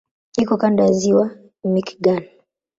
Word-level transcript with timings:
Iko 0.41 0.53
kando 0.61 0.79
ya 0.85 0.91
Ziwa 0.99 1.25
Michigan. 1.73 2.23